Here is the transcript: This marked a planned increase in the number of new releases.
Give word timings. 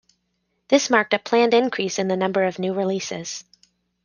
This 0.69 0.89
marked 0.89 1.13
a 1.13 1.19
planned 1.19 1.53
increase 1.53 1.99
in 1.99 2.07
the 2.07 2.17
number 2.17 2.45
of 2.45 2.57
new 2.57 2.73
releases. 2.73 3.43